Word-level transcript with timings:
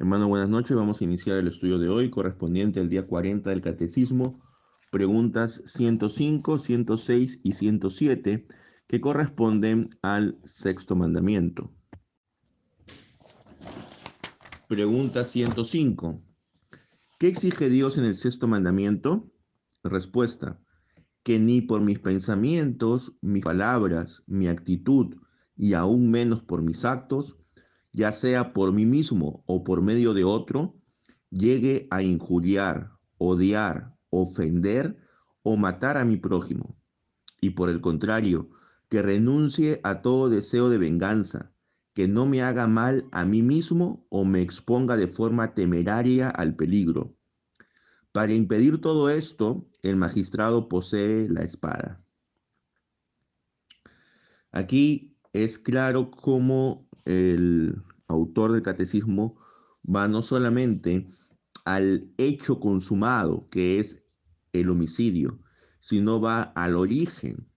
Hermano, 0.00 0.28
buenas 0.28 0.48
noches. 0.48 0.74
Vamos 0.74 0.98
a 0.98 1.04
iniciar 1.04 1.36
el 1.36 1.46
estudio 1.46 1.78
de 1.78 1.90
hoy 1.90 2.08
correspondiente 2.08 2.80
al 2.80 2.88
día 2.88 3.06
40 3.06 3.50
del 3.50 3.60
Catecismo, 3.60 4.40
preguntas 4.90 5.60
105, 5.66 6.58
106 6.58 7.40
y 7.42 7.52
107 7.52 8.46
que 8.86 9.00
corresponden 9.02 9.90
al 10.00 10.38
sexto 10.42 10.96
mandamiento. 10.96 11.70
Pregunta 14.68 15.22
105. 15.22 16.22
¿Qué 17.18 17.28
exige 17.28 17.68
Dios 17.68 17.98
en 17.98 18.06
el 18.06 18.14
sexto 18.14 18.48
mandamiento? 18.48 19.30
Respuesta. 19.84 20.62
Que 21.22 21.38
ni 21.38 21.60
por 21.60 21.82
mis 21.82 21.98
pensamientos, 21.98 23.18
mis 23.20 23.44
palabras, 23.44 24.22
mi 24.26 24.48
actitud 24.48 25.16
y 25.58 25.74
aún 25.74 26.10
menos 26.10 26.40
por 26.40 26.62
mis 26.62 26.86
actos, 26.86 27.36
ya 27.92 28.12
sea 28.12 28.52
por 28.52 28.72
mí 28.72 28.86
mismo 28.86 29.42
o 29.46 29.64
por 29.64 29.82
medio 29.82 30.14
de 30.14 30.24
otro, 30.24 30.76
llegue 31.30 31.88
a 31.90 32.02
injuriar, 32.02 32.92
odiar, 33.18 33.96
ofender 34.10 34.96
o 35.42 35.56
matar 35.56 35.96
a 35.96 36.04
mi 36.04 36.16
prójimo. 36.16 36.76
Y 37.40 37.50
por 37.50 37.68
el 37.68 37.80
contrario, 37.80 38.50
que 38.88 39.02
renuncie 39.02 39.80
a 39.84 40.02
todo 40.02 40.28
deseo 40.28 40.68
de 40.68 40.78
venganza, 40.78 41.52
que 41.94 42.08
no 42.08 42.26
me 42.26 42.42
haga 42.42 42.66
mal 42.66 43.08
a 43.12 43.24
mí 43.24 43.42
mismo 43.42 44.06
o 44.10 44.24
me 44.24 44.40
exponga 44.40 44.96
de 44.96 45.06
forma 45.06 45.54
temeraria 45.54 46.28
al 46.28 46.56
peligro. 46.56 47.16
Para 48.12 48.32
impedir 48.32 48.80
todo 48.80 49.08
esto, 49.08 49.68
el 49.82 49.96
magistrado 49.96 50.68
posee 50.68 51.28
la 51.28 51.42
espada. 51.42 51.98
Aquí 54.50 55.16
es 55.32 55.58
claro 55.58 56.10
cómo 56.10 56.89
el 57.04 57.82
autor 58.08 58.52
del 58.52 58.62
catecismo 58.62 59.38
va 59.84 60.08
no 60.08 60.22
solamente 60.22 61.06
al 61.64 62.12
hecho 62.18 62.60
consumado, 62.60 63.46
que 63.50 63.78
es 63.78 64.02
el 64.52 64.70
homicidio, 64.70 65.40
sino 65.78 66.20
va 66.20 66.42
al 66.42 66.76
origen, 66.76 67.48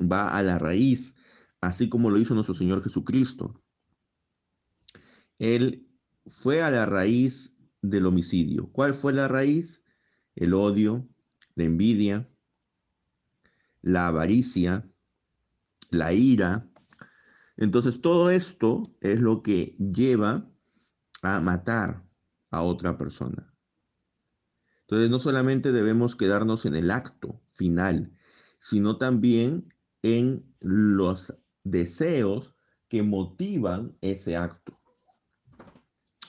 va 0.00 0.26
a 0.28 0.42
la 0.42 0.58
raíz, 0.58 1.14
así 1.60 1.88
como 1.88 2.10
lo 2.10 2.18
hizo 2.18 2.34
nuestro 2.34 2.54
Señor 2.54 2.82
Jesucristo. 2.82 3.54
Él 5.38 5.88
fue 6.26 6.62
a 6.62 6.70
la 6.70 6.86
raíz 6.86 7.56
del 7.82 8.06
homicidio. 8.06 8.70
¿Cuál 8.72 8.94
fue 8.94 9.12
la 9.12 9.28
raíz? 9.28 9.82
El 10.34 10.54
odio, 10.54 11.08
la 11.54 11.64
envidia, 11.64 12.28
la 13.82 14.08
avaricia, 14.08 14.84
la 15.90 16.12
ira, 16.12 16.69
entonces 17.60 18.00
todo 18.00 18.30
esto 18.30 18.82
es 19.02 19.20
lo 19.20 19.42
que 19.42 19.76
lleva 19.78 20.50
a 21.22 21.40
matar 21.40 22.02
a 22.50 22.62
otra 22.62 22.96
persona. 22.96 23.54
Entonces 24.80 25.10
no 25.10 25.18
solamente 25.18 25.70
debemos 25.70 26.16
quedarnos 26.16 26.64
en 26.64 26.74
el 26.74 26.90
acto 26.90 27.42
final, 27.48 28.16
sino 28.58 28.96
también 28.96 29.74
en 30.02 30.56
los 30.60 31.34
deseos 31.62 32.54
que 32.88 33.02
motivan 33.02 33.94
ese 34.00 34.36
acto. 34.36 34.80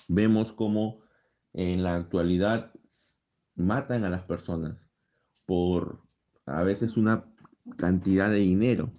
Vemos 0.10 0.52
cómo 0.52 1.00
en 1.54 1.82
la 1.82 1.96
actualidad 1.96 2.74
matan 3.56 4.04
a 4.04 4.10
las 4.10 4.24
personas 4.24 4.78
por 5.46 6.04
a 6.46 6.64
veces 6.64 6.98
una 6.98 7.26
cantidad 7.78 8.30
de 8.30 8.40
dinero 8.40 8.92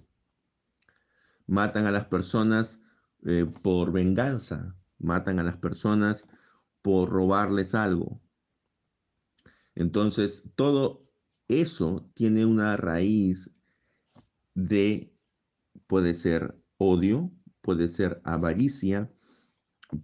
matan 1.53 1.85
a 1.85 1.91
las 1.91 2.07
personas 2.07 2.81
eh, 3.27 3.45
por 3.45 3.93
venganza, 3.93 4.75
matan 4.99 5.39
a 5.39 5.43
las 5.43 5.59
personas 5.59 6.27
por 6.81 7.11
robarles 7.11 7.75
algo. 7.75 8.23
Entonces, 9.75 10.45
todo 10.57 11.07
eso 11.49 12.11
tiene 12.15 12.47
una 12.47 12.79
raíz 12.79 13.51
de, 14.55 15.15
puede 15.87 16.15
ser 16.15 16.59
odio, 16.79 17.31
puede 17.61 17.89
ser 17.89 18.23
avaricia, 18.25 19.13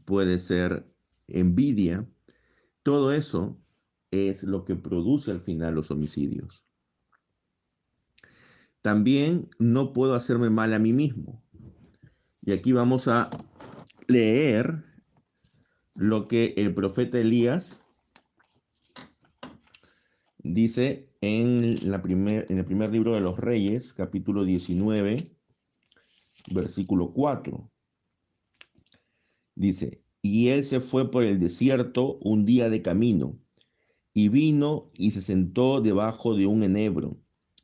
puede 0.04 0.38
ser 0.38 0.86
envidia. 1.28 2.06
Todo 2.82 3.10
eso 3.10 3.58
es 4.10 4.42
lo 4.42 4.66
que 4.66 4.76
produce 4.76 5.30
al 5.30 5.40
final 5.40 5.76
los 5.76 5.90
homicidios. 5.90 6.67
También 8.82 9.48
no 9.58 9.92
puedo 9.92 10.14
hacerme 10.14 10.50
mal 10.50 10.72
a 10.72 10.78
mí 10.78 10.92
mismo. 10.92 11.42
Y 12.42 12.52
aquí 12.52 12.72
vamos 12.72 13.08
a 13.08 13.28
leer 14.06 14.84
lo 15.94 16.28
que 16.28 16.54
el 16.56 16.74
profeta 16.74 17.18
Elías 17.18 17.82
dice 20.38 21.10
en, 21.20 21.90
la 21.90 22.00
en 22.06 22.58
el 22.58 22.64
primer 22.64 22.90
libro 22.90 23.14
de 23.14 23.20
los 23.20 23.38
Reyes, 23.38 23.92
capítulo 23.92 24.44
19, 24.44 25.36
versículo 26.52 27.12
4. 27.12 27.70
Dice, 29.56 30.04
y 30.22 30.48
él 30.48 30.62
se 30.62 30.78
fue 30.80 31.10
por 31.10 31.24
el 31.24 31.40
desierto 31.40 32.18
un 32.22 32.46
día 32.46 32.70
de 32.70 32.80
camino, 32.80 33.38
y 34.14 34.28
vino 34.28 34.90
y 34.94 35.10
se 35.10 35.20
sentó 35.20 35.80
debajo 35.80 36.36
de 36.36 36.46
un 36.46 36.62
enebro 36.62 37.20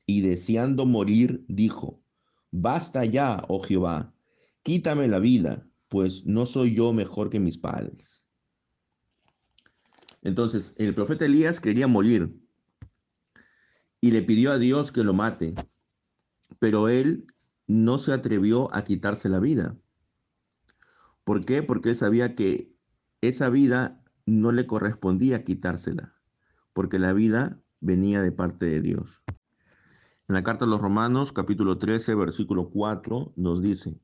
y 0.06 0.20
deseando 0.20 0.86
morir, 0.86 1.44
dijo, 1.48 2.02
Basta 2.50 3.04
ya, 3.04 3.44
oh 3.48 3.60
Jehová, 3.60 4.14
quítame 4.62 5.08
la 5.08 5.18
vida, 5.18 5.66
pues 5.88 6.24
no 6.24 6.46
soy 6.46 6.74
yo 6.74 6.92
mejor 6.92 7.30
que 7.30 7.40
mis 7.40 7.58
padres. 7.58 8.22
Entonces, 10.22 10.74
el 10.78 10.94
profeta 10.94 11.24
Elías 11.24 11.60
quería 11.60 11.88
morir 11.88 12.40
y 14.00 14.10
le 14.10 14.22
pidió 14.22 14.52
a 14.52 14.58
Dios 14.58 14.92
que 14.92 15.02
lo 15.02 15.14
mate, 15.14 15.54
pero 16.58 16.88
él 16.88 17.26
no 17.66 17.98
se 17.98 18.12
atrevió 18.12 18.72
a 18.74 18.84
quitarse 18.84 19.28
la 19.28 19.40
vida. 19.40 19.76
¿Por 21.24 21.44
qué? 21.44 21.62
Porque 21.62 21.90
él 21.90 21.96
sabía 21.96 22.34
que 22.34 22.72
esa 23.20 23.48
vida 23.48 24.02
no 24.26 24.52
le 24.52 24.66
correspondía 24.66 25.42
quitársela, 25.42 26.14
porque 26.72 26.98
la 26.98 27.12
vida 27.12 27.60
venía 27.80 28.22
de 28.22 28.32
parte 28.32 28.66
de 28.66 28.80
Dios. 28.80 29.22
En 30.26 30.34
la 30.34 30.42
carta 30.42 30.64
a 30.64 30.68
los 30.68 30.80
Romanos, 30.80 31.34
capítulo 31.34 31.76
13, 31.76 32.14
versículo 32.14 32.70
4, 32.70 33.34
nos 33.36 33.60
dice, 33.60 34.00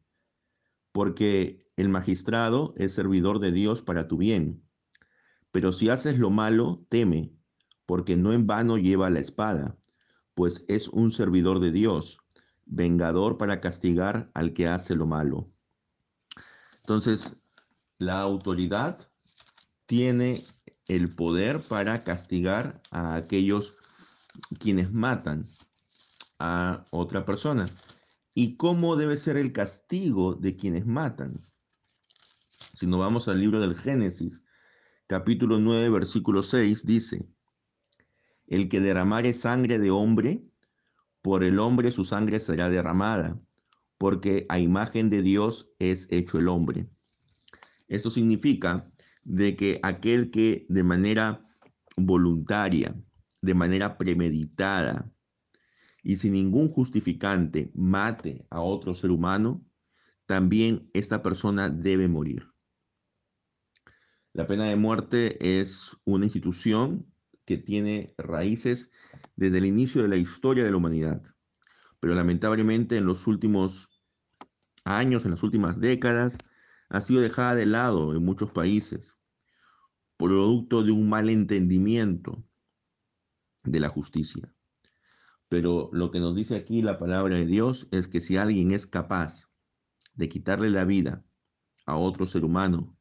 porque 0.93 1.59
el 1.77 1.89
magistrado 1.89 2.75
es 2.77 2.93
servidor 2.93 3.39
de 3.39 3.53
Dios 3.53 3.81
para 3.81 4.07
tu 4.07 4.19
bien, 4.19 4.63
pero 5.51 5.73
si 5.73 5.89
haces 5.89 6.19
lo 6.19 6.29
malo, 6.29 6.85
teme, 6.91 7.33
porque 7.87 8.19
no 8.19 8.35
en 8.35 8.47
vano 8.47 8.77
lleva 8.77 9.09
la 9.09 9.19
espada, 9.19 9.79
pues 10.35 10.63
es 10.69 10.89
un 10.89 11.11
servidor 11.11 11.59
de 11.59 11.73
Dios, 11.73 12.19
vengador 12.67 13.39
para 13.39 13.63
castigar 13.63 14.31
al 14.35 14.53
que 14.53 14.69
hace 14.69 14.97
lo 14.97 15.07
malo. 15.07 15.51
Entonces, 16.81 17.39
la 17.97 18.21
autoridad 18.21 19.09
tiene 19.87 20.45
el 20.87 21.09
poder 21.09 21.61
para 21.61 22.05
castigar 22.05 22.83
a 22.91 23.15
aquellos 23.15 23.75
quienes 24.59 24.93
matan 24.93 25.47
a 26.41 26.85
otra 26.91 27.25
persona. 27.25 27.69
¿Y 28.35 28.57
cómo 28.57 28.97
debe 28.97 29.17
ser 29.17 29.37
el 29.37 29.53
castigo 29.53 30.35
de 30.35 30.57
quienes 30.57 30.87
matan? 30.87 31.41
Si 32.75 32.87
nos 32.87 32.99
vamos 32.99 33.29
al 33.29 33.39
libro 33.39 33.61
del 33.61 33.77
Génesis, 33.77 34.43
capítulo 35.07 35.59
9, 35.59 35.91
versículo 35.91 36.43
6, 36.43 36.87
dice, 36.87 37.29
el 38.47 38.69
que 38.69 38.81
derramare 38.81 39.35
sangre 39.35 39.79
de 39.79 39.91
hombre, 39.91 40.43
por 41.23 41.45
el 41.45 41.59
hombre 41.59 41.93
su 41.93 42.05
sangre 42.05 42.41
será 42.41 42.71
derramada, 42.71 43.39
porque 43.99 44.47
a 44.49 44.59
imagen 44.59 45.11
de 45.11 45.23
Dios 45.23 45.71
es 45.79 46.09
hecho 46.11 46.39
el 46.39 46.49
hombre. 46.49 46.89
Esto 47.89 48.09
significa 48.09 48.91
de 49.25 49.57
que 49.57 49.79
aquel 49.83 50.31
que 50.31 50.65
de 50.71 50.83
manera 50.83 51.43
voluntaria, 51.97 52.95
de 53.43 53.55
manera 53.55 53.99
premeditada, 53.99 55.13
y 56.03 56.17
sin 56.17 56.33
ningún 56.33 56.69
justificante 56.69 57.71
mate 57.75 58.47
a 58.51 58.61
otro 58.61 58.95
ser 58.95 59.11
humano, 59.11 59.65
también 60.27 60.91
esta 60.95 61.23
persona 61.23 61.69
debe 61.69 62.09
morir. 62.09 62.47
La 64.33 64.47
pena 64.47 64.67
de 64.67 64.77
muerte 64.77 65.61
es 65.61 65.97
una 66.05 66.25
institución 66.25 67.13
que 67.45 67.57
tiene 67.59 68.15
raíces 68.17 68.91
desde 69.35 69.59
el 69.59 69.67
inicio 69.67 70.03
de 70.03 70.09
la 70.09 70.17
historia 70.17 70.63
de 70.63 70.71
la 70.71 70.77
humanidad, 70.77 71.23
pero 71.99 72.15
lamentablemente 72.15 72.97
en 72.97 73.07
los 73.07 73.27
últimos 73.27 74.01
años, 74.85 75.25
en 75.25 75.33
las 75.33 75.43
últimas 75.43 75.81
décadas, 75.81 76.39
ha 76.89 77.01
sido 77.01 77.21
dejada 77.21 77.55
de 77.55 77.67
lado 77.67 78.15
en 78.15 78.25
muchos 78.25 78.53
países, 78.53 79.17
producto 80.17 80.83
de 80.83 80.93
un 80.93 81.09
mal 81.09 81.29
entendimiento 81.29 82.45
de 83.65 83.81
la 83.81 83.89
justicia. 83.89 84.55
Pero 85.51 85.91
lo 85.93 86.13
que 86.13 86.21
nos 86.21 86.37
dice 86.37 86.55
aquí 86.55 86.81
la 86.81 86.97
palabra 86.97 87.37
de 87.37 87.45
Dios 87.45 87.89
es 87.91 88.07
que 88.07 88.21
si 88.21 88.37
alguien 88.37 88.71
es 88.71 88.87
capaz 88.87 89.51
de 90.15 90.29
quitarle 90.29 90.71
la 90.71 90.85
vida 90.85 91.25
a 91.87 91.97
otro 91.97 92.29
ser 92.29 92.45
humano, 92.45 92.97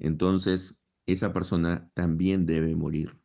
entonces 0.00 0.82
esa 1.06 1.32
persona 1.32 1.88
también 1.94 2.46
debe 2.46 2.74
morir. 2.74 3.16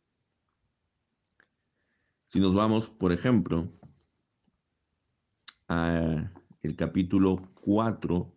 Si 2.28 2.38
nos 2.38 2.54
vamos, 2.54 2.88
por 2.88 3.10
ejemplo, 3.10 3.72
a 5.66 6.32
el 6.62 6.76
capítulo 6.76 7.50
4, 7.62 8.36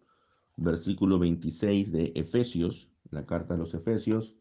versículo 0.58 1.20
26 1.20 1.92
de 1.92 2.12
Efesios, 2.16 2.90
la 3.12 3.28
carta 3.28 3.54
a 3.54 3.58
los 3.58 3.76
Efesios, 3.76 4.36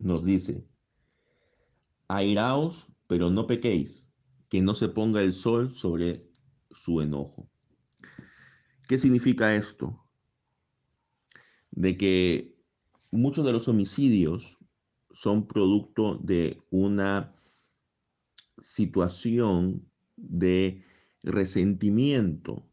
nos 0.00 0.24
dice, 0.24 0.66
airaos, 2.08 2.92
pero 3.12 3.28
no 3.28 3.46
pequéis, 3.46 4.08
que 4.48 4.62
no 4.62 4.74
se 4.74 4.88
ponga 4.88 5.20
el 5.20 5.34
sol 5.34 5.70
sobre 5.70 6.30
su 6.70 7.02
enojo. 7.02 7.46
¿Qué 8.88 8.96
significa 8.96 9.54
esto? 9.54 10.02
De 11.72 11.98
que 11.98 12.56
muchos 13.10 13.44
de 13.44 13.52
los 13.52 13.68
homicidios 13.68 14.56
son 15.12 15.46
producto 15.46 16.14
de 16.22 16.62
una 16.70 17.34
situación 18.58 19.86
de 20.16 20.82
resentimiento 21.22 22.66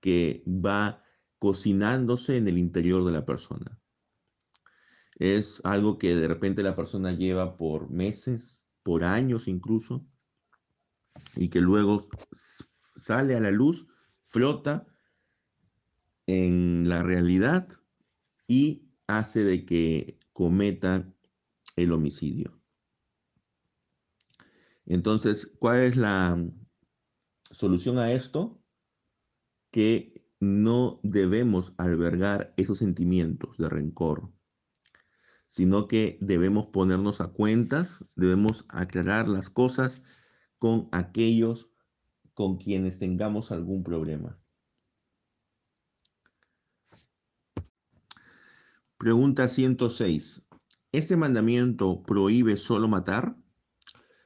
que 0.00 0.42
va 0.44 1.04
cocinándose 1.38 2.36
en 2.36 2.48
el 2.48 2.58
interior 2.58 3.04
de 3.04 3.12
la 3.12 3.24
persona. 3.24 3.78
Es 5.20 5.60
algo 5.62 5.98
que 5.98 6.16
de 6.16 6.26
repente 6.26 6.64
la 6.64 6.74
persona 6.74 7.12
lleva 7.12 7.56
por 7.56 7.90
meses, 7.90 8.63
por 8.84 9.02
años 9.02 9.48
incluso, 9.48 10.06
y 11.34 11.48
que 11.48 11.60
luego 11.60 12.06
sale 12.30 13.34
a 13.34 13.40
la 13.40 13.50
luz, 13.50 13.88
flota 14.22 14.86
en 16.26 16.88
la 16.88 17.02
realidad 17.02 17.68
y 18.46 18.88
hace 19.06 19.42
de 19.42 19.64
que 19.64 20.20
cometa 20.32 21.12
el 21.76 21.92
homicidio. 21.92 22.60
Entonces, 24.86 25.56
¿cuál 25.58 25.80
es 25.80 25.96
la 25.96 26.38
solución 27.50 27.98
a 27.98 28.12
esto? 28.12 28.62
Que 29.70 30.28
no 30.40 31.00
debemos 31.02 31.72
albergar 31.78 32.52
esos 32.58 32.78
sentimientos 32.78 33.56
de 33.56 33.68
rencor, 33.70 34.33
sino 35.54 35.86
que 35.86 36.18
debemos 36.20 36.66
ponernos 36.66 37.20
a 37.20 37.28
cuentas, 37.28 38.04
debemos 38.16 38.64
aclarar 38.70 39.28
las 39.28 39.50
cosas 39.50 40.02
con 40.58 40.88
aquellos 40.90 41.70
con 42.32 42.56
quienes 42.58 42.98
tengamos 42.98 43.52
algún 43.52 43.84
problema. 43.84 44.36
Pregunta 48.98 49.46
106. 49.46 50.44
¿Este 50.90 51.16
mandamiento 51.16 52.02
prohíbe 52.02 52.56
solo 52.56 52.88
matar? 52.88 53.36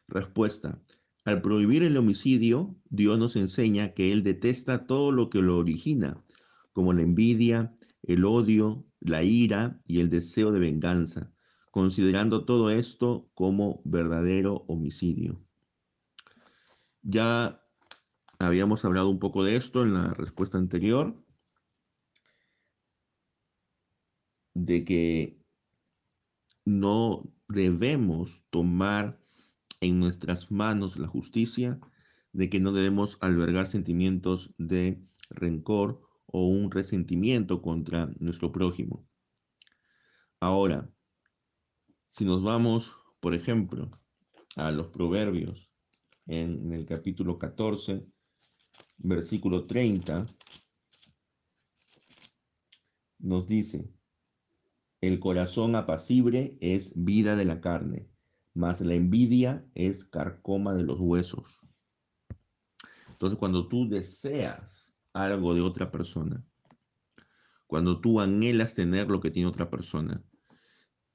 Respuesta. 0.07 0.81
Al 1.27 1.43
prohibir 1.43 1.83
el 1.83 1.99
homicidio, 1.99 2.75
Dios 2.89 3.19
nos 3.19 3.37
enseña 3.37 3.93
que 3.93 4.13
Él 4.13 4.23
detesta 4.23 4.87
todo 4.87 5.13
lo 5.13 5.29
que 5.29 5.43
lo 5.43 5.59
origina, 5.59 6.25
como 6.73 6.95
la 6.95 7.03
envidia, 7.03 7.78
el 8.09 8.25
odio, 8.25 8.87
la 9.01 9.23
ira 9.23 9.81
y 9.87 10.01
el 10.01 10.09
deseo 10.09 10.51
de 10.51 10.59
venganza, 10.59 11.31
considerando 11.71 12.47
todo 12.47 12.71
esto 12.71 13.31
como 13.35 13.83
verdadero 13.85 14.65
homicidio. 14.67 15.45
Ya 17.03 17.63
habíamos 18.39 18.85
hablado 18.87 19.11
un 19.11 19.19
poco 19.19 19.45
de 19.45 19.57
esto 19.57 19.83
en 19.83 19.93
la 19.93 20.15
respuesta 20.15 20.57
anterior, 20.57 21.23
de 24.55 24.85
que 24.87 25.45
no 26.65 27.31
debemos 27.47 28.43
tomar 28.49 29.21
en 29.83 30.01
nuestras 30.01 30.51
manos 30.51 30.99
la 30.99 31.09
justicia, 31.09 31.79
de 32.33 32.49
que 32.49 32.59
no 32.59 32.73
debemos 32.73 33.19
albergar 33.21 33.69
sentimientos 33.69 34.55
de 34.57 35.07
rencor 35.29 36.08
o 36.31 36.47
un 36.47 36.71
resentimiento 36.71 37.63
contra 37.63 38.07
nuestro 38.19 38.53
prójimo. 38.53 39.07
Ahora, 40.41 40.91
si 42.07 42.25
nos 42.25 42.43
vamos, 42.43 42.95
por 43.21 43.35
ejemplo, 43.35 43.91
a 44.57 44.71
los 44.71 44.89
proverbios 44.89 45.73
en, 46.27 46.73
el 46.73 46.85
capítulo 46.85 47.39
14, 47.39 48.07
versículo 48.99 49.65
30, 49.67 50.27
nos 53.19 53.47
dice, 53.47 53.91
el 55.01 55.19
corazón 55.21 55.77
apacible 55.77 56.57
es 56.61 56.93
vida 56.95 57.37
de 57.37 57.45
la 57.45 57.61
carne, 57.61 58.11
mas 58.55 58.81
la 58.81 58.95
envidia 58.95 59.67
es 59.75 60.05
carcoma 60.05 60.75
de 60.75 60.83
los 60.83 61.01
huesos. 61.01 61.61
Entonces, 63.09 63.39
cuando 63.39 63.67
tú 63.69 63.89
deseas 63.89 64.88
algo 65.13 65.55
de 65.55 65.61
otra 65.61 65.91
persona, 65.91 66.45
cuando 67.67 68.01
tú 68.01 68.21
anhelas 68.21 68.75
tener 68.75 69.09
lo 69.09 69.21
que 69.21 69.31
tiene 69.31 69.49
otra 69.49 69.71
persona, 69.71 70.25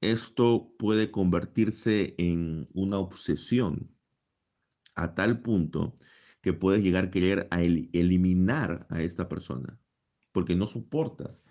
esto 0.00 0.72
puede 0.78 1.10
convertirse 1.10 2.14
en 2.18 2.68
una 2.74 2.98
obsesión 2.98 3.88
a 4.94 5.14
tal 5.14 5.42
punto 5.42 5.94
que 6.40 6.52
puedes 6.52 6.82
llegar 6.82 7.04
a 7.04 7.10
querer 7.10 7.48
eliminar 7.50 8.86
a 8.90 9.02
esta 9.02 9.28
persona, 9.28 9.80
porque 10.30 10.54
no 10.54 10.66
soportas 10.66 11.42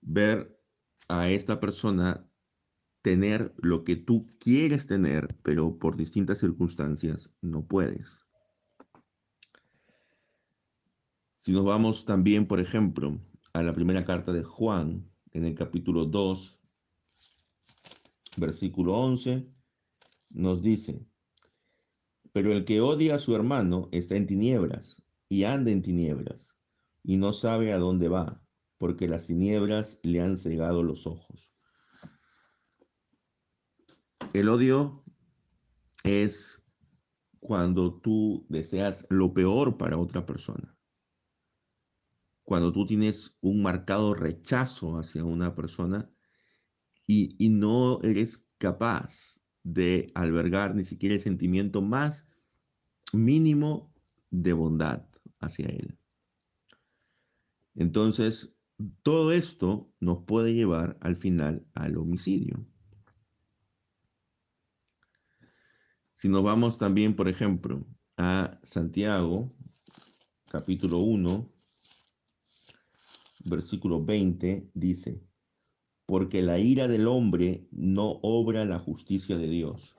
ver 0.00 0.60
a 1.08 1.30
esta 1.30 1.60
persona 1.60 2.28
tener 3.02 3.54
lo 3.56 3.84
que 3.84 3.96
tú 3.96 4.26
quieres 4.38 4.86
tener, 4.86 5.36
pero 5.42 5.78
por 5.78 5.96
distintas 5.96 6.38
circunstancias 6.38 7.30
no 7.40 7.66
puedes. 7.66 8.27
Si 11.38 11.52
nos 11.52 11.64
vamos 11.64 12.04
también, 12.04 12.46
por 12.46 12.60
ejemplo, 12.60 13.20
a 13.52 13.62
la 13.62 13.72
primera 13.72 14.04
carta 14.04 14.32
de 14.32 14.42
Juan, 14.42 15.08
en 15.32 15.44
el 15.44 15.54
capítulo 15.54 16.04
2, 16.04 16.58
versículo 18.36 18.94
11, 18.94 19.46
nos 20.30 20.62
dice, 20.62 21.06
pero 22.32 22.52
el 22.52 22.64
que 22.64 22.80
odia 22.80 23.14
a 23.14 23.18
su 23.18 23.34
hermano 23.34 23.88
está 23.92 24.16
en 24.16 24.26
tinieblas 24.26 25.02
y 25.28 25.44
anda 25.44 25.70
en 25.70 25.82
tinieblas 25.82 26.56
y 27.02 27.16
no 27.16 27.32
sabe 27.32 27.72
a 27.72 27.78
dónde 27.78 28.08
va 28.08 28.42
porque 28.76 29.08
las 29.08 29.26
tinieblas 29.26 29.98
le 30.02 30.20
han 30.20 30.36
cegado 30.36 30.82
los 30.82 31.06
ojos. 31.06 31.52
El 34.32 34.48
odio 34.48 35.02
es 36.04 36.62
cuando 37.40 37.94
tú 38.00 38.46
deseas 38.48 39.06
lo 39.10 39.32
peor 39.32 39.78
para 39.78 39.98
otra 39.98 40.26
persona. 40.26 40.77
Cuando 42.48 42.72
tú 42.72 42.86
tienes 42.86 43.36
un 43.42 43.60
marcado 43.60 44.14
rechazo 44.14 44.96
hacia 44.98 45.22
una 45.22 45.54
persona 45.54 46.10
y, 47.06 47.36
no 47.50 48.00
eres 48.02 48.48
capaz 48.56 49.38
de 49.62 50.10
albergar 50.14 50.74
ni 50.74 50.82
siquiera 50.82 51.14
el 51.14 51.20
sentimiento 51.20 51.82
más 51.82 52.26
mínimo 53.12 53.92
de 54.30 54.54
bondad 54.54 55.06
hacia 55.40 55.66
él. 55.66 55.98
Entonces, 57.74 58.56
todo 59.02 59.32
esto 59.32 59.92
nos 60.00 60.24
puede 60.24 60.54
llevar 60.54 60.96
al 61.02 61.16
final 61.16 61.66
al 61.74 61.98
homicidio. 61.98 62.66
Si 66.12 66.30
nos 66.30 66.42
vamos 66.42 66.78
también, 66.78 67.14
por 67.14 67.28
ejemplo, 67.28 67.86
a 68.16 68.58
Santiago, 68.62 69.54
capítulo 70.46 71.00
1, 71.00 71.57
versículo 73.48 74.04
20, 74.04 74.70
dice, 74.74 75.22
porque 76.06 76.42
la 76.42 76.58
ira 76.58 76.88
del 76.88 77.08
hombre 77.08 77.66
no 77.70 78.18
obra 78.22 78.64
la 78.64 78.78
justicia 78.78 79.36
de 79.36 79.48
Dios. 79.48 79.96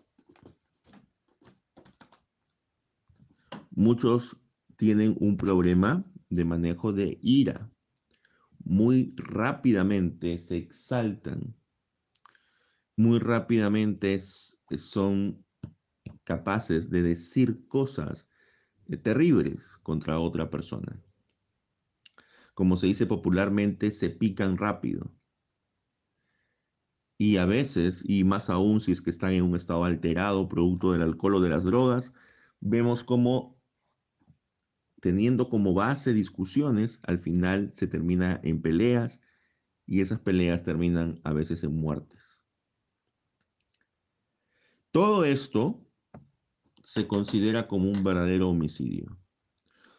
Muchos 3.72 4.38
tienen 4.78 5.16
un 5.20 5.38
problema 5.38 6.06
de 6.30 6.46
manejo 6.46 6.94
de 6.94 7.20
ira 7.22 7.72
muy 8.70 9.16
rápidamente 9.18 10.38
se 10.38 10.58
exaltan, 10.58 11.56
muy 12.96 13.18
rápidamente 13.18 14.20
son 14.78 15.44
capaces 16.24 16.90
de 16.92 17.02
decir 17.02 17.68
cosas 17.68 18.28
terribles 19.02 19.78
contra 19.78 20.20
otra 20.20 20.52
persona. 20.52 21.02
Como 22.60 22.76
se 22.76 22.88
dice 22.88 23.06
popularmente, 23.06 23.90
se 23.90 24.10
pican 24.10 24.58
rápido. 24.58 25.16
Y 27.18 27.38
a 27.38 27.46
veces, 27.46 28.04
y 28.06 28.26
más 28.26 28.50
aún 28.50 28.82
si 28.82 28.92
es 28.92 29.02
que 29.02 29.12
están 29.12 29.32
en 29.32 29.44
un 29.44 29.56
estado 29.56 29.86
alterado, 29.86 30.50
producto 30.50 30.92
del 30.92 31.04
alcohol 31.04 31.36
o 31.36 31.40
de 31.40 31.48
las 31.48 31.64
drogas, 31.64 32.12
vemos 32.60 33.06
como 33.06 33.58
teniendo 35.00 35.48
como 35.48 35.74
base 35.74 36.14
discusiones, 36.14 37.00
al 37.04 37.18
final 37.20 37.72
se 37.72 37.88
termina 37.88 38.42
en 38.44 38.62
peleas 38.62 39.22
y 39.86 40.02
esas 40.02 40.20
peleas 40.20 40.66
terminan 40.66 41.22
a 41.24 41.32
veces 41.32 41.64
en 41.64 41.78
muertes. 41.78 42.42
Todo 44.92 45.24
esto 45.24 45.82
se 46.84 47.08
considera 47.08 47.70
como 47.70 47.90
un 47.90 48.04
verdadero 48.04 48.50
homicidio. 48.50 49.18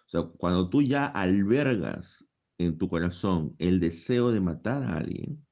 O 0.04 0.08
sea, 0.10 0.24
cuando 0.24 0.68
tú 0.68 0.82
ya 0.82 1.06
albergas 1.06 2.26
en 2.60 2.76
tu 2.76 2.88
corazón 2.88 3.56
el 3.58 3.80
deseo 3.80 4.32
de 4.32 4.40
matar 4.40 4.82
a 4.82 4.98
alguien, 4.98 5.46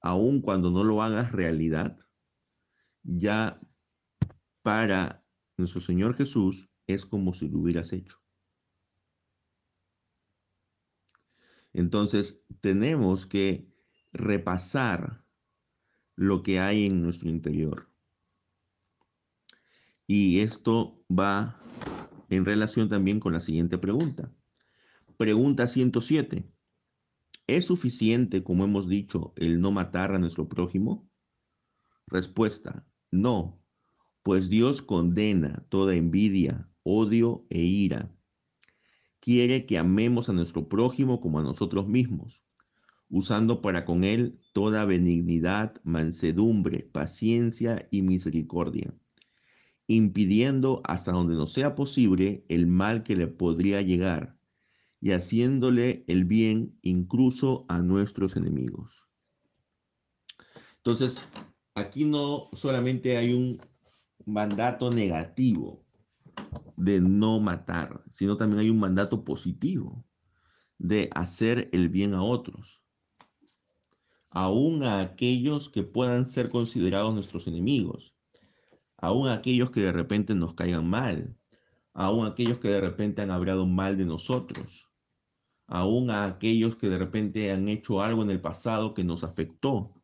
aun 0.00 0.40
cuando 0.40 0.70
no 0.70 0.84
lo 0.84 1.02
hagas 1.02 1.32
realidad, 1.32 1.98
ya 3.02 3.60
para 4.62 5.26
nuestro 5.56 5.80
Señor 5.80 6.14
Jesús 6.14 6.68
es 6.86 7.04
como 7.04 7.34
si 7.34 7.48
lo 7.48 7.58
hubieras 7.58 7.92
hecho. 7.92 8.22
Entonces, 11.72 12.40
tenemos 12.60 13.26
que 13.26 13.68
repasar 14.12 15.24
lo 16.14 16.44
que 16.44 16.60
hay 16.60 16.86
en 16.86 17.02
nuestro 17.02 17.28
interior. 17.28 17.90
Y 20.06 20.40
esto 20.40 21.04
va 21.10 21.60
en 22.30 22.44
relación 22.44 22.88
también 22.88 23.18
con 23.18 23.32
la 23.32 23.40
siguiente 23.40 23.78
pregunta. 23.78 24.32
Pregunta 25.16 25.66
107. 25.66 26.46
¿Es 27.46 27.64
suficiente, 27.64 28.42
como 28.44 28.64
hemos 28.64 28.86
dicho, 28.86 29.32
el 29.36 29.62
no 29.62 29.72
matar 29.72 30.14
a 30.14 30.18
nuestro 30.18 30.46
prójimo? 30.46 31.08
Respuesta, 32.06 32.86
no, 33.10 33.58
pues 34.22 34.50
Dios 34.50 34.82
condena 34.82 35.64
toda 35.70 35.94
envidia, 35.94 36.70
odio 36.82 37.46
e 37.48 37.60
ira. 37.62 38.14
Quiere 39.18 39.64
que 39.64 39.78
amemos 39.78 40.28
a 40.28 40.34
nuestro 40.34 40.68
prójimo 40.68 41.18
como 41.18 41.38
a 41.38 41.42
nosotros 41.42 41.88
mismos, 41.88 42.44
usando 43.08 43.62
para 43.62 43.86
con 43.86 44.04
él 44.04 44.38
toda 44.52 44.84
benignidad, 44.84 45.80
mansedumbre, 45.82 46.90
paciencia 46.92 47.88
y 47.90 48.02
misericordia, 48.02 48.94
impidiendo 49.86 50.82
hasta 50.84 51.12
donde 51.12 51.36
no 51.36 51.46
sea 51.46 51.74
posible 51.74 52.44
el 52.50 52.66
mal 52.66 53.02
que 53.02 53.16
le 53.16 53.28
podría 53.28 53.80
llegar 53.80 54.35
y 55.06 55.12
haciéndole 55.12 56.04
el 56.08 56.24
bien 56.24 56.76
incluso 56.82 57.64
a 57.68 57.78
nuestros 57.78 58.34
enemigos. 58.36 59.06
Entonces, 60.78 61.20
aquí 61.76 62.04
no 62.04 62.48
solamente 62.54 63.16
hay 63.16 63.32
un 63.32 63.60
mandato 64.24 64.90
negativo 64.90 65.86
de 66.76 67.00
no 67.00 67.38
matar, 67.38 68.02
sino 68.10 68.36
también 68.36 68.58
hay 68.58 68.70
un 68.70 68.80
mandato 68.80 69.22
positivo 69.24 70.04
de 70.76 71.08
hacer 71.14 71.70
el 71.72 71.88
bien 71.88 72.12
a 72.12 72.24
otros, 72.24 72.82
aún 74.30 74.82
a 74.82 74.98
aquellos 74.98 75.70
que 75.70 75.84
puedan 75.84 76.26
ser 76.26 76.50
considerados 76.50 77.14
nuestros 77.14 77.46
enemigos, 77.46 78.16
aún 78.96 79.28
a 79.28 79.34
aquellos 79.34 79.70
que 79.70 79.82
de 79.82 79.92
repente 79.92 80.34
nos 80.34 80.54
caigan 80.54 80.90
mal, 80.90 81.38
aún 81.94 82.26
a 82.26 82.30
aquellos 82.30 82.58
que 82.58 82.70
de 82.70 82.80
repente 82.80 83.22
han 83.22 83.30
hablado 83.30 83.68
mal 83.68 83.96
de 83.96 84.04
nosotros, 84.04 84.85
aún 85.66 86.10
a 86.10 86.24
aquellos 86.24 86.76
que 86.76 86.88
de 86.88 86.98
repente 86.98 87.50
han 87.50 87.68
hecho 87.68 88.02
algo 88.02 88.22
en 88.22 88.30
el 88.30 88.40
pasado 88.40 88.94
que 88.94 89.04
nos 89.04 89.24
afectó, 89.24 89.94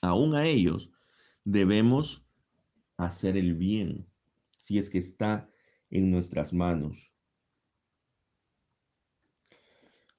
aún 0.00 0.34
a 0.34 0.46
ellos 0.46 0.92
debemos 1.44 2.24
hacer 2.96 3.36
el 3.36 3.54
bien, 3.54 4.06
si 4.60 4.78
es 4.78 4.88
que 4.90 4.98
está 4.98 5.48
en 5.90 6.10
nuestras 6.10 6.52
manos. 6.52 7.12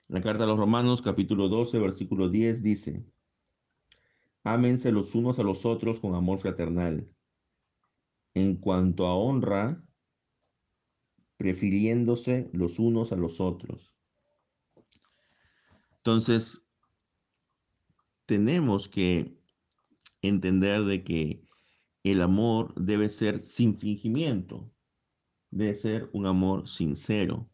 La 0.07 0.21
carta 0.21 0.43
a 0.43 0.47
los 0.47 0.59
Romanos 0.59 1.01
capítulo 1.01 1.47
12 1.47 1.79
versículo 1.79 2.29
10 2.29 2.61
dice, 2.61 3.05
Ámense 4.43 4.91
los 4.91 5.15
unos 5.15 5.39
a 5.39 5.43
los 5.43 5.65
otros 5.65 6.01
con 6.01 6.15
amor 6.15 6.39
fraternal. 6.39 7.09
En 8.33 8.57
cuanto 8.57 9.07
a 9.07 9.15
honra, 9.15 9.81
prefiriéndose 11.43 12.49
los 12.53 12.79
unos 12.79 13.11
a 13.11 13.17
los 13.17 13.41
otros. 13.41 13.93
Entonces, 15.97 16.65
tenemos 18.25 18.87
que 18.87 19.37
entender 20.21 20.85
de 20.85 21.03
que 21.03 21.43
el 22.03 22.21
amor 22.21 22.73
debe 22.75 23.09
ser 23.09 23.41
sin 23.41 23.75
fingimiento, 23.75 24.71
debe 25.51 25.75
ser 25.75 26.09
un 26.13 26.27
amor 26.27 26.65
sincero. 26.65 27.49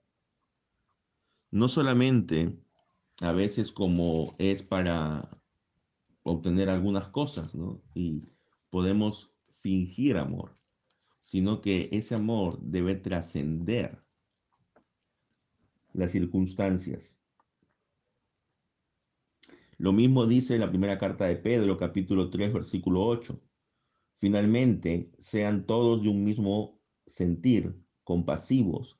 No 1.49 1.67
solamente 1.67 2.61
a 3.21 3.31
veces 3.31 3.71
como 3.71 4.35
es 4.37 4.61
para 4.61 5.41
obtener 6.21 6.69
algunas 6.69 7.07
cosas, 7.07 7.55
¿no? 7.55 7.81
Y 7.95 8.21
podemos 8.69 9.31
fingir 9.57 10.15
amor, 10.17 10.53
sino 11.29 11.61
que 11.61 11.89
ese 11.91 12.15
amor 12.15 12.59
debe 12.59 12.95
trascender 12.95 14.03
las 15.93 16.09
circunstancias. 16.09 17.19
Lo 19.77 19.91
mismo 19.91 20.25
dice 20.25 20.57
la 20.57 20.69
primera 20.69 20.97
carta 20.97 21.25
de 21.25 21.35
Pedro, 21.35 21.77
capítulo 21.77 22.31
3, 22.31 22.51
versículo 22.51 23.05
8. 23.05 23.39
Finalmente, 24.15 25.11
sean 25.19 25.67
todos 25.67 26.01
de 26.01 26.09
un 26.09 26.23
mismo 26.23 26.81
sentir, 27.05 27.79
compasivos, 28.03 28.99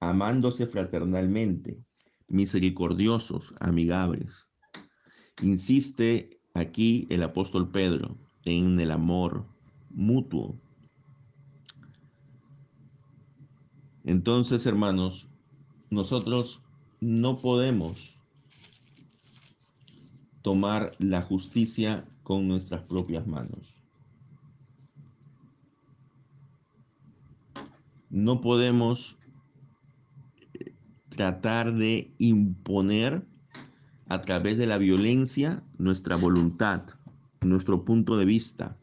amándose 0.00 0.66
fraternalmente, 0.66 1.84
misericordiosos, 2.26 3.54
amigables. 3.60 4.48
Insiste 5.42 6.40
aquí 6.54 7.06
el 7.10 7.22
apóstol 7.22 7.70
Pedro 7.70 8.16
en 8.46 8.80
el 8.80 8.92
amor 8.92 9.46
mutuo. 9.90 10.58
Entonces, 14.06 14.64
hermanos, 14.64 15.28
nosotros 15.90 16.62
no 17.00 17.38
podemos 17.38 18.18
tomar 20.40 20.92
la 20.98 21.20
justicia 21.20 22.08
con 22.22 22.48
nuestras 22.48 22.82
propias 22.82 23.26
manos. 23.26 23.82
no 28.16 28.40
podemos 28.40 29.18
eh, 30.54 30.72
tratar 31.10 31.74
de 31.74 32.10
imponer 32.16 33.26
a 34.08 34.22
través 34.22 34.56
de 34.56 34.66
la 34.66 34.78
violencia 34.78 35.62
nuestra 35.76 36.16
voluntad, 36.16 36.82
nuestro 37.42 37.84
punto 37.84 38.16
de 38.16 38.24
vista, 38.24 38.78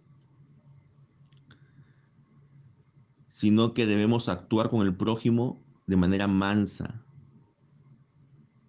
sino 3.44 3.74
que 3.74 3.86
debemos 3.86 4.30
actuar 4.30 4.70
con 4.70 4.88
el 4.88 4.96
prójimo 4.96 5.62
de 5.86 5.98
manera 5.98 6.30
mansa, 6.30 7.04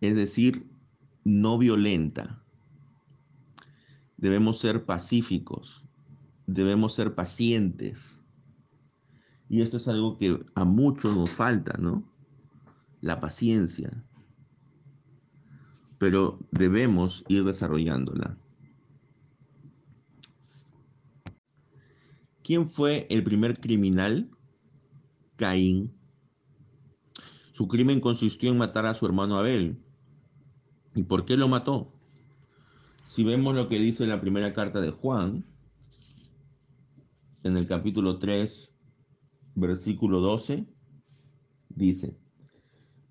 es 0.01 0.17
decir, 0.17 0.69
no 1.23 1.59
violenta. 1.59 2.43
Debemos 4.17 4.59
ser 4.59 4.85
pacíficos, 4.85 5.85
debemos 6.49 6.93
ser 6.93 7.15
pacientes 7.15 8.19
y 9.49 9.63
esto 9.63 9.77
es 9.77 9.87
algo 9.87 10.19
que 10.19 10.45
a 10.57 10.65
muchos 10.65 11.15
nos 11.15 11.31
falta, 11.31 11.79
¿no? 11.79 12.03
La 13.01 13.21
paciencia. 13.21 14.05
Pero 15.99 16.41
debemos 16.51 17.25
ir 17.29 17.45
desarrollándola. 17.45 18.37
¿Quién 22.43 22.69
fue 22.69 23.07
el 23.09 23.23
primer 23.23 23.61
criminal? 23.61 24.33
Caín. 25.37 25.93
Su 27.53 27.69
crimen 27.69 28.01
consistió 28.01 28.51
en 28.51 28.59
matar 28.59 28.87
a 28.87 28.95
su 28.95 29.07
hermano 29.07 29.39
Abel. 29.39 29.79
¿Y 30.95 31.03
por 31.05 31.25
qué 31.25 31.37
lo 31.37 31.49
mató? 31.49 31.87
Si 33.05 33.25
vemos 33.25 33.55
lo 33.55 33.69
que 33.69 33.79
dice 33.79 34.07
la 34.07 34.21
primera 34.21 34.55
carta 34.55 34.81
de 34.81 34.91
Juan, 34.91 35.45
en 37.43 37.57
el 37.57 37.67
capítulo 37.67 38.19
3, 38.19 38.79
versículo 39.55 40.21
12, 40.21 40.67
dice, 41.69 42.17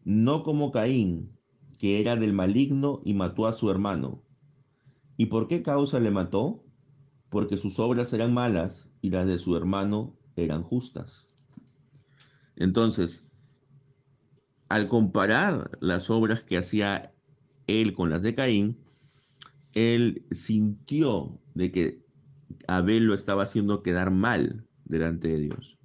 no 0.04 0.44
como 0.44 0.72
Caín, 0.72 1.38
que 1.78 2.02
era 2.02 2.16
del 2.16 2.34
maligno 2.34 3.02
y 3.04 3.14
mató 3.14 3.48
a 3.48 3.54
su 3.54 3.70
hermano. 3.70 4.24
¿Y 5.18 5.28
por 5.28 5.48
qué 5.48 5.62
causa 5.62 6.00
le 6.00 6.12
mató? 6.12 6.64
Porque 7.30 7.58
sus 7.58 7.80
obras 7.80 8.14
eran 8.14 8.34
malas 8.34 8.90
y 9.02 9.10
las 9.10 9.28
de 9.28 9.38
su 9.40 9.56
hermano 9.56 10.18
eran 10.36 10.64
justas. 10.64 11.33
Entonces, 12.56 13.24
al 14.70 14.88
comparar 14.88 15.72
las 15.82 16.10
obras 16.10 16.44
que 16.44 16.58
hacía 16.58 17.14
él 17.68 17.94
con 17.94 18.10
las 18.10 18.22
de 18.22 18.36
Caín, 18.36 18.80
él 19.74 20.26
sintió 20.32 21.42
de 21.54 21.72
que 21.72 22.06
Abel 22.68 23.06
lo 23.06 23.14
estaba 23.14 23.44
haciendo 23.44 23.84
quedar 23.84 24.12
mal 24.12 24.68
delante 24.86 25.28
de 25.30 25.40
Dios 25.40 25.78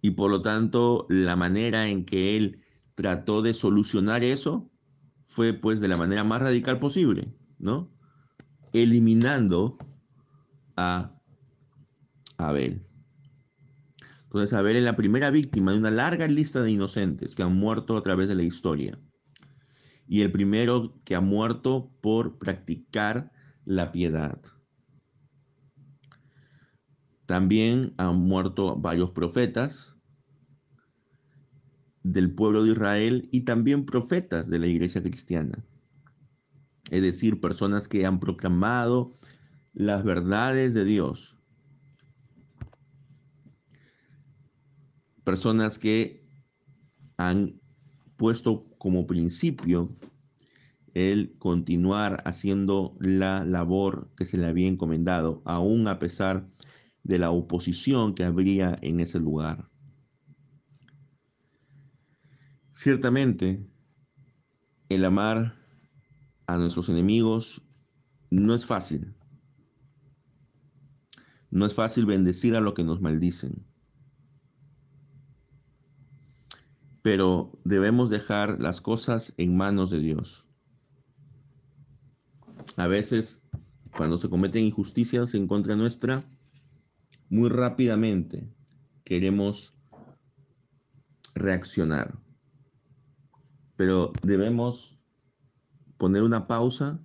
y 0.00 0.12
por 0.12 0.30
lo 0.30 0.42
tanto 0.42 1.06
la 1.08 1.36
manera 1.36 1.88
en 1.88 2.04
que 2.04 2.36
él 2.36 2.62
trató 2.94 3.42
de 3.42 3.54
solucionar 3.54 4.22
eso 4.24 4.70
fue 5.26 5.52
pues 5.52 5.80
de 5.80 5.88
la 5.88 5.96
manera 5.96 6.24
más 6.24 6.40
radical 6.40 6.78
posible, 6.78 7.34
¿no? 7.58 7.90
Eliminando 8.72 9.76
a 10.76 11.12
Abel. 12.38 12.87
Entonces 14.28 14.52
Abel 14.52 14.76
es 14.76 14.84
la 14.84 14.94
primera 14.94 15.30
víctima 15.30 15.72
de 15.72 15.78
una 15.78 15.90
larga 15.90 16.26
lista 16.26 16.60
de 16.60 16.70
inocentes 16.70 17.34
que 17.34 17.42
han 17.42 17.56
muerto 17.56 17.96
a 17.96 18.02
través 18.02 18.28
de 18.28 18.34
la 18.34 18.42
historia. 18.42 18.98
Y 20.06 20.20
el 20.20 20.30
primero 20.30 20.98
que 21.06 21.14
ha 21.14 21.22
muerto 21.22 21.90
por 22.02 22.38
practicar 22.38 23.32
la 23.64 23.90
piedad. 23.90 24.38
También 27.24 27.94
han 27.96 28.20
muerto 28.20 28.76
varios 28.76 29.10
profetas 29.12 29.94
del 32.02 32.34
pueblo 32.34 32.64
de 32.64 32.72
Israel 32.72 33.28
y 33.32 33.42
también 33.42 33.86
profetas 33.86 34.50
de 34.50 34.58
la 34.58 34.66
iglesia 34.66 35.02
cristiana. 35.02 35.64
Es 36.90 37.00
decir, 37.00 37.40
personas 37.40 37.88
que 37.88 38.04
han 38.04 38.20
proclamado 38.20 39.10
las 39.72 40.04
verdades 40.04 40.74
de 40.74 40.84
Dios. 40.84 41.37
Personas 45.28 45.78
que 45.78 46.26
han 47.18 47.60
puesto 48.16 48.64
como 48.78 49.06
principio 49.06 49.94
el 50.94 51.36
continuar 51.36 52.22
haciendo 52.24 52.96
la 52.98 53.44
labor 53.44 54.10
que 54.16 54.24
se 54.24 54.38
le 54.38 54.46
había 54.46 54.68
encomendado, 54.68 55.42
aún 55.44 55.86
a 55.86 55.98
pesar 55.98 56.48
de 57.02 57.18
la 57.18 57.30
oposición 57.30 58.14
que 58.14 58.24
habría 58.24 58.78
en 58.80 59.00
ese 59.00 59.20
lugar. 59.20 59.68
Ciertamente, 62.72 63.68
el 64.88 65.04
amar 65.04 65.56
a 66.46 66.56
nuestros 66.56 66.88
enemigos 66.88 67.60
no 68.30 68.54
es 68.54 68.64
fácil. 68.64 69.14
No 71.50 71.66
es 71.66 71.74
fácil 71.74 72.06
bendecir 72.06 72.56
a 72.56 72.60
los 72.60 72.72
que 72.72 72.82
nos 72.82 73.02
maldicen. 73.02 73.67
Pero 77.08 77.58
debemos 77.64 78.10
dejar 78.10 78.60
las 78.60 78.82
cosas 78.82 79.32
en 79.38 79.56
manos 79.56 79.88
de 79.88 79.98
Dios. 79.98 80.46
A 82.76 82.86
veces, 82.86 83.44
cuando 83.96 84.18
se 84.18 84.28
cometen 84.28 84.66
injusticias 84.66 85.32
en 85.32 85.46
contra 85.46 85.74
nuestra, 85.74 86.22
muy 87.30 87.48
rápidamente 87.48 88.54
queremos 89.04 89.74
reaccionar. 91.34 92.20
Pero 93.76 94.12
debemos 94.22 94.98
poner 95.96 96.24
una 96.24 96.46
pausa, 96.46 97.02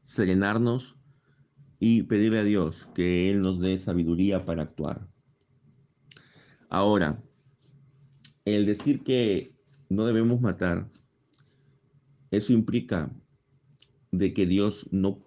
serenarnos 0.00 0.96
y 1.80 2.04
pedirle 2.04 2.38
a 2.38 2.44
Dios 2.44 2.88
que 2.94 3.32
Él 3.32 3.42
nos 3.42 3.58
dé 3.58 3.76
sabiduría 3.78 4.46
para 4.46 4.62
actuar. 4.62 5.08
Ahora, 6.68 7.20
el 8.44 8.66
decir 8.66 9.02
que 9.02 9.54
no 9.88 10.06
debemos 10.06 10.40
matar, 10.40 10.90
eso 12.30 12.52
implica 12.52 13.14
de 14.10 14.32
que 14.32 14.46
Dios 14.46 14.88
no 14.90 15.24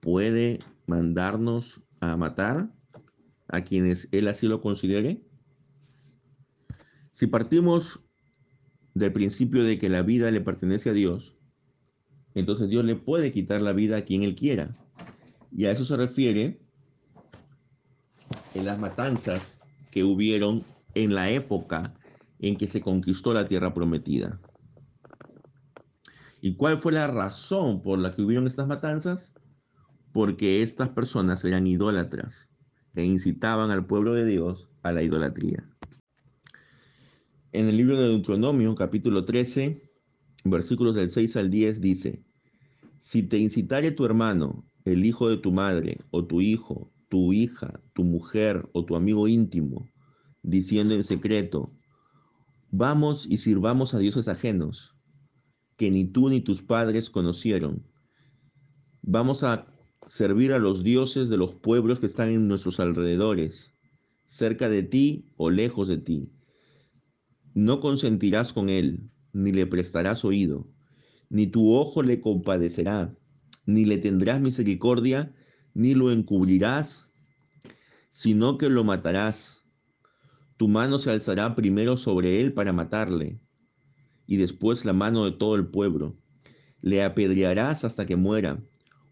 puede 0.00 0.60
mandarnos 0.86 1.82
a 2.00 2.16
matar 2.16 2.72
a 3.48 3.62
quienes 3.62 4.08
Él 4.12 4.28
así 4.28 4.46
lo 4.46 4.60
considere? 4.60 5.22
Si 7.10 7.26
partimos 7.26 8.04
del 8.94 9.12
principio 9.12 9.64
de 9.64 9.78
que 9.78 9.88
la 9.88 10.02
vida 10.02 10.30
le 10.30 10.40
pertenece 10.40 10.90
a 10.90 10.92
Dios, 10.94 11.34
entonces 12.34 12.68
Dios 12.68 12.84
le 12.84 12.96
puede 12.96 13.32
quitar 13.32 13.62
la 13.62 13.72
vida 13.72 13.98
a 13.98 14.04
quien 14.04 14.22
Él 14.22 14.34
quiera. 14.34 14.76
Y 15.52 15.64
a 15.64 15.72
eso 15.72 15.84
se 15.84 15.96
refiere 15.96 16.60
en 18.54 18.64
las 18.64 18.78
matanzas 18.78 19.60
que 19.90 20.04
hubieron 20.04 20.64
en 20.94 21.14
la 21.14 21.30
época 21.30 21.94
en 22.48 22.56
que 22.56 22.68
se 22.68 22.80
conquistó 22.80 23.32
la 23.32 23.46
tierra 23.46 23.74
prometida. 23.74 24.40
¿Y 26.40 26.56
cuál 26.56 26.78
fue 26.78 26.92
la 26.92 27.06
razón 27.06 27.82
por 27.82 27.98
la 27.98 28.14
que 28.14 28.22
hubieron 28.22 28.46
estas 28.46 28.66
matanzas? 28.66 29.32
Porque 30.12 30.62
estas 30.62 30.90
personas 30.90 31.44
eran 31.44 31.66
idólatras 31.66 32.48
e 32.94 33.04
incitaban 33.04 33.70
al 33.70 33.86
pueblo 33.86 34.14
de 34.14 34.24
Dios 34.24 34.70
a 34.82 34.92
la 34.92 35.02
idolatría. 35.02 35.68
En 37.52 37.68
el 37.68 37.76
libro 37.76 37.98
de 37.98 38.08
Deuteronomio, 38.08 38.74
capítulo 38.74 39.24
13, 39.24 39.82
versículos 40.44 40.94
del 40.94 41.10
6 41.10 41.36
al 41.36 41.50
10, 41.50 41.80
dice, 41.80 42.24
Si 42.98 43.22
te 43.22 43.38
incitare 43.38 43.90
tu 43.90 44.04
hermano, 44.04 44.64
el 44.84 45.04
hijo 45.04 45.28
de 45.28 45.38
tu 45.38 45.52
madre, 45.52 45.98
o 46.10 46.26
tu 46.26 46.40
hijo, 46.40 46.92
tu 47.08 47.32
hija, 47.32 47.80
tu 47.94 48.04
mujer, 48.04 48.68
o 48.72 48.84
tu 48.84 48.94
amigo 48.94 49.26
íntimo, 49.26 49.88
diciendo 50.42 50.94
en 50.94 51.02
secreto, 51.02 51.72
Vamos 52.78 53.24
y 53.24 53.38
sirvamos 53.38 53.94
a 53.94 53.98
dioses 53.98 54.28
ajenos, 54.28 54.94
que 55.78 55.90
ni 55.90 56.04
tú 56.04 56.28
ni 56.28 56.42
tus 56.42 56.60
padres 56.60 57.08
conocieron. 57.08 57.86
Vamos 59.00 59.44
a 59.44 59.66
servir 60.06 60.52
a 60.52 60.58
los 60.58 60.84
dioses 60.84 61.30
de 61.30 61.38
los 61.38 61.54
pueblos 61.54 62.00
que 62.00 62.06
están 62.06 62.28
en 62.28 62.48
nuestros 62.48 62.78
alrededores, 62.78 63.72
cerca 64.26 64.68
de 64.68 64.82
ti 64.82 65.32
o 65.38 65.48
lejos 65.48 65.88
de 65.88 65.96
ti. 65.96 66.30
No 67.54 67.80
consentirás 67.80 68.52
con 68.52 68.68
él, 68.68 69.10
ni 69.32 69.52
le 69.52 69.66
prestarás 69.66 70.22
oído, 70.22 70.70
ni 71.30 71.46
tu 71.46 71.72
ojo 71.72 72.02
le 72.02 72.20
compadecerá, 72.20 73.16
ni 73.64 73.86
le 73.86 73.96
tendrás 73.96 74.42
misericordia, 74.42 75.34
ni 75.72 75.94
lo 75.94 76.12
encubrirás, 76.12 77.08
sino 78.10 78.58
que 78.58 78.68
lo 78.68 78.84
matarás. 78.84 79.55
Tu 80.56 80.68
mano 80.68 80.98
se 80.98 81.10
alzará 81.10 81.54
primero 81.54 81.96
sobre 81.96 82.40
él 82.40 82.52
para 82.52 82.72
matarle, 82.72 83.40
y 84.26 84.36
después 84.36 84.84
la 84.84 84.92
mano 84.92 85.24
de 85.24 85.32
todo 85.32 85.54
el 85.54 85.66
pueblo. 85.66 86.16
Le 86.80 87.02
apedrearás 87.02 87.84
hasta 87.84 88.06
que 88.06 88.16
muera 88.16 88.62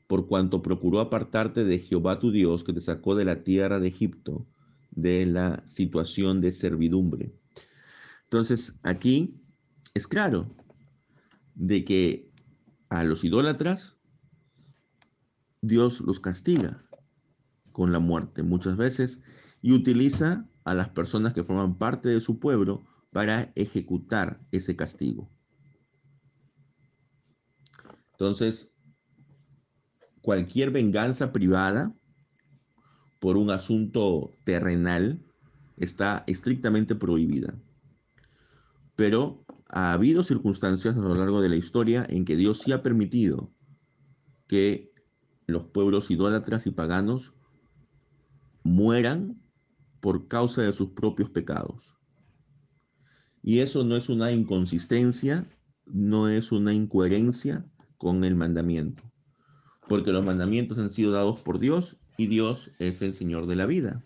por 0.07 0.27
cuanto 0.27 0.63
procuró 0.63 1.01
apartarte 1.01 1.65
de 1.65 1.79
Jehová 1.79 2.19
tu 2.19 2.31
Dios, 2.31 2.65
que 2.65 2.73
te 2.73 2.81
sacó 2.81 3.15
de 3.15 3.25
la 3.25 3.43
tierra 3.43 3.81
de 3.81 3.89
Egipto, 3.89 4.47
de 4.91 5.27
la 5.27 5.63
situación 5.67 6.41
de 6.41 6.53
servidumbre. 6.53 7.35
Entonces, 8.25 8.79
aquí 8.83 9.35
es 9.95 10.07
claro 10.07 10.47
de 11.55 11.85
que 11.85 12.31
a 12.89 13.05
los 13.05 13.25
idólatras 13.25 13.97
Dios 15.63 16.01
los 16.01 16.21
castiga 16.21 16.85
con 17.73 17.93
la 17.93 17.99
muerte 17.99 18.43
muchas 18.43 18.77
veces 18.77 19.23
y 19.63 19.73
utiliza 19.73 20.47
a 20.65 20.75
las 20.75 20.89
personas 20.89 21.35
que 21.35 21.45
forman 21.45 21.77
parte 21.77 22.09
de 22.09 22.21
su 22.21 22.39
pueblo 22.39 22.85
para 23.13 23.53
ejecutar 23.55 24.41
ese 24.51 24.75
castigo. 24.75 25.31
Entonces, 28.13 28.73
cualquier 30.23 30.71
venganza 30.71 31.33
privada 31.33 31.95
por 33.21 33.37
un 33.37 33.51
asunto 33.51 34.33
terrenal 34.45 35.23
está 35.77 36.25
estrictamente 36.27 36.95
prohibida. 36.95 37.55
Pero 38.97 39.45
ha 39.69 39.93
habido 39.93 40.23
circunstancias 40.23 40.97
a 40.97 41.01
lo 41.01 41.15
largo 41.15 41.41
de 41.41 41.49
la 41.49 41.57
historia 41.57 42.07
en 42.09 42.25
que 42.25 42.37
Dios 42.37 42.59
sí 42.59 42.73
ha 42.73 42.83
permitido 42.83 43.53
que 44.47 44.93
los 45.47 45.65
pueblos 45.65 46.11
idólatras 46.11 46.67
y 46.67 46.71
paganos 46.71 47.35
mueran 48.63 49.44
por 50.05 50.29
causa 50.29 50.61
de 50.61 50.73
sus 50.75 50.91
propios 50.91 51.31
pecados. 51.31 51.97
Y 53.43 53.61
eso 53.61 53.83
no 53.83 53.97
es 53.97 54.11
una 54.11 54.31
inconsistencia, 54.31 55.49
no 55.87 56.29
es 56.29 56.53
una 56.53 56.75
incoherencia 56.75 57.65
con 57.97 58.25
el 58.25 58.35
mandamiento 58.35 59.03
porque 59.89 60.13
los 60.13 60.25
mandamientos 60.25 60.79
han 60.79 60.91
sido 60.91 61.13
dados 61.13 61.43
por 61.43 61.59
Dios 61.59 61.97
y 62.17 62.27
Dios 62.27 62.71
es 62.79 63.03
el 63.03 63.15
Señor 63.15 63.47
de 63.47 63.57
la 63.57 63.67
vida. 63.67 64.03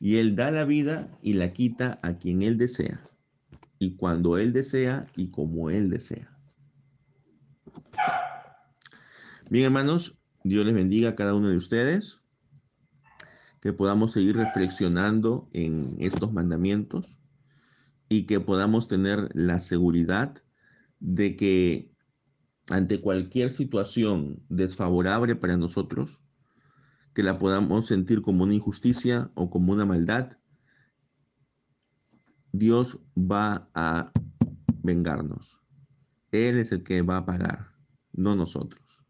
Y 0.00 0.16
Él 0.16 0.36
da 0.36 0.50
la 0.50 0.64
vida 0.64 1.10
y 1.22 1.34
la 1.34 1.52
quita 1.52 1.98
a 2.02 2.18
quien 2.18 2.42
Él 2.42 2.56
desea, 2.56 3.02
y 3.78 3.96
cuando 3.96 4.38
Él 4.38 4.52
desea 4.52 5.06
y 5.16 5.28
como 5.28 5.70
Él 5.70 5.90
desea. 5.90 6.30
Bien, 9.50 9.66
hermanos, 9.66 10.16
Dios 10.44 10.64
les 10.66 10.74
bendiga 10.74 11.10
a 11.10 11.14
cada 11.16 11.34
uno 11.34 11.48
de 11.48 11.56
ustedes, 11.56 12.20
que 13.60 13.72
podamos 13.72 14.12
seguir 14.12 14.36
reflexionando 14.36 15.48
en 15.52 15.96
estos 15.98 16.32
mandamientos 16.32 17.18
y 18.08 18.24
que 18.26 18.40
podamos 18.40 18.88
tener 18.88 19.28
la 19.34 19.58
seguridad 19.58 20.42
de 21.00 21.36
que 21.36 21.92
ante 22.70 23.00
cualquier 23.00 23.50
situación 23.52 24.42
desfavorable 24.48 25.34
para 25.36 25.56
nosotros, 25.56 26.22
que 27.14 27.22
la 27.22 27.38
podamos 27.38 27.86
sentir 27.86 28.22
como 28.22 28.44
una 28.44 28.54
injusticia 28.54 29.30
o 29.34 29.50
como 29.50 29.72
una 29.72 29.86
maldad, 29.86 30.38
Dios 32.52 32.98
va 33.16 33.68
a 33.74 34.12
vengarnos. 34.82 35.60
Él 36.30 36.58
es 36.58 36.72
el 36.72 36.82
que 36.82 37.02
va 37.02 37.18
a 37.18 37.26
pagar, 37.26 37.72
no 38.12 38.36
nosotros. 38.36 39.02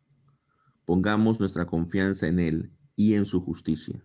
Pongamos 0.85 1.41
nuestra 1.41 1.67
confianza 1.67 2.29
en 2.29 2.39
Él 2.39 2.73
y 2.97 3.15
en 3.15 3.27
su 3.27 3.41
justicia. 3.41 4.05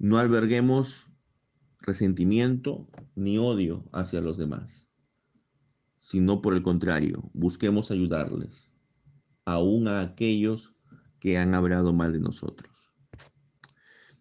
No 0.00 0.18
alberguemos 0.18 1.10
resentimiento 1.80 2.88
ni 3.16 3.36
odio 3.38 3.88
hacia 3.92 4.20
los 4.20 4.36
demás, 4.36 4.86
sino 5.98 6.40
por 6.40 6.54
el 6.54 6.62
contrario, 6.62 7.28
busquemos 7.34 7.90
ayudarles, 7.90 8.70
aún 9.44 9.88
a 9.88 10.00
aquellos 10.00 10.74
que 11.18 11.36
han 11.36 11.52
hablado 11.52 11.92
mal 11.92 12.12
de 12.12 12.20
nosotros. 12.20 12.92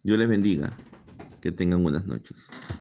Dios 0.04 0.18
les 0.18 0.28
bendiga, 0.28 0.76
que 1.42 1.52
tengan 1.52 1.84
buenas 1.84 2.08
noches. 2.08 2.48